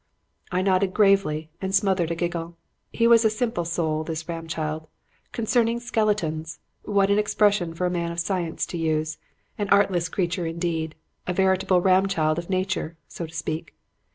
"'I 0.51 0.63
nodded 0.63 0.95
gravely 0.95 1.51
and 1.61 1.75
smothered 1.75 2.09
a 2.09 2.15
giggle. 2.15 2.57
He 2.91 3.05
was 3.05 3.23
a 3.23 3.29
simple 3.29 3.63
soul, 3.65 4.03
this 4.03 4.23
Ramchild. 4.23 4.87
'Concerning 5.31 5.79
skeletons!' 5.79 6.57
What 6.81 7.11
an 7.11 7.19
expression 7.19 7.75
for 7.75 7.85
a 7.85 7.91
man 7.91 8.11
of 8.11 8.19
science 8.19 8.65
to 8.67 8.79
use! 8.79 9.19
An 9.59 9.69
artless 9.69 10.09
creature 10.09 10.47
indeed! 10.47 10.95
A 11.27 11.33
veritable 11.33 11.83
Ramchild 11.83 12.39
of 12.39 12.49
nature, 12.49 12.97
so 13.07 13.27
to 13.27 13.33
speak. 13.35 13.75